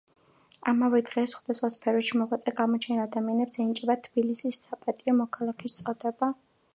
[0.71, 6.31] ამავე დღეს სხვადასხვა სფეროში მოღვაწე გამოჩენილ ადამიანებს ენიჭებათ თბილისის საპატიო მოქალაქის წოდება.